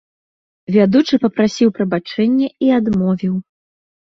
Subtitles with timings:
[0.75, 3.35] Вядучы папрасіў прабачэння і адмовіў.